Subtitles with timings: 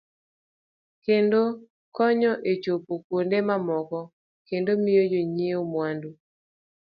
[1.05, 1.41] Kendo
[1.95, 3.99] konyo e chopo kuonde mamoko
[4.47, 6.09] kendo miyo jo ng'iewo mwandu.